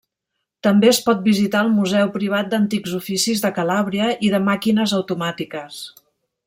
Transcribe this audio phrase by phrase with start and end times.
[0.67, 5.83] També es pot visitar el museu privat d'antics oficis de Calàbria i de màquines automàtiques.